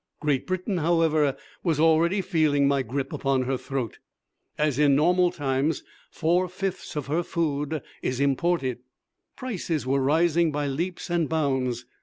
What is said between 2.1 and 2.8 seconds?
feeling